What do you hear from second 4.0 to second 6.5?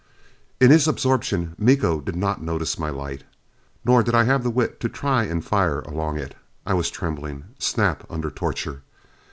did I have the wit to try and fire along it.